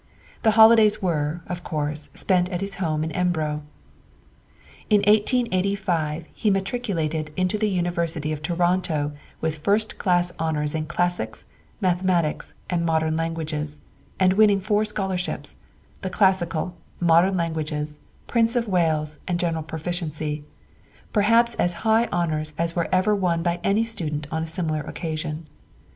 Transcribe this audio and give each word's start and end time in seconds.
The 0.41 0.57
holidays 0.57 0.99
were, 0.99 1.43
of 1.45 1.63
course, 1.63 2.09
spent 2.15 2.49
at 2.49 2.61
his 2.61 2.77
home 2.81 3.03
in 3.03 3.11
Embro. 3.11 3.61
In 4.89 5.01
1885 5.01 6.25
he 6.33 6.49
matriculated 6.49 7.31
into 7.37 7.59
the 7.59 7.69
University 7.69 8.31
of 8.31 8.41
Toronto 8.41 9.11
with 9.41 9.59
first 9.59 9.99
class 9.99 10.31
honors 10.39 10.73
in 10.73 10.87
classics, 10.87 11.45
mathematics 11.81 12.55
and 12.67 12.83
modern 12.83 13.15
languages, 13.15 13.77
and 14.19 14.33
winning 14.33 14.59
four 14.59 14.85
scholarships—the 14.85 16.09
classical, 16.09 16.75
modern 16.99 17.37
languages, 17.37 17.99
Prince 18.25 18.55
of 18.55 18.67
Wales 18.67 19.19
and 19.27 19.39
general 19.39 19.61
proficiency—perhaps 19.61 21.53
as 21.53 21.73
high 21.85 22.07
honors 22.11 22.55
as 22.57 22.75
were 22.75 22.89
ever 22.91 23.13
won 23.15 23.43
by 23.43 23.59
any 23.63 23.83
student 23.83 24.25
on 24.31 24.41
a 24.41 24.47
similar 24.47 24.81
occasion. 24.81 25.45